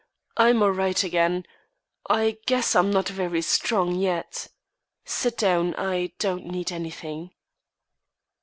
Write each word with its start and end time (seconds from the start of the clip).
I'm 0.35 0.63
all 0.63 0.71
right 0.71 1.03
again; 1.03 1.45
I 2.09 2.39
guess 2.47 2.75
I'm 2.75 2.89
not 2.89 3.07
very 3.09 3.43
strong 3.43 3.93
yet. 3.93 4.47
Sit 5.05 5.37
down; 5.37 5.75
I 5.75 6.11
don't 6.17 6.47
need 6.47 6.71
anything." 6.71 7.35